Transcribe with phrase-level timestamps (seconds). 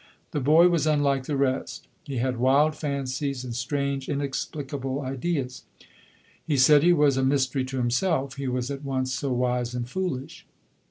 [0.31, 2.31] The boy was unlike the rest; he 78 LODORE.
[2.31, 5.61] had wild fancies and strange inexplicable ideas.
[6.43, 9.87] He said he was a mystery to himself— he was at once so wise and
[9.87, 10.47] foolish.